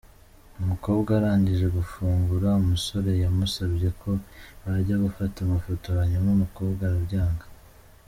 Umukobwa 0.61 1.09
arangije 1.19 1.67
gufungura, 1.77 2.47
umusore 2.61 3.11
yamusabye 3.23 3.89
ko 4.01 4.09
bajya 4.63 4.95
gufata 5.05 5.37
amafoto 5.41 5.87
hanyuma 5.97 6.27
umukobwa 6.37 6.83
arabyanga. 6.89 7.45